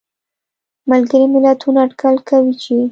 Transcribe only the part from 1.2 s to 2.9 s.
ملتونه اټکل کوي چې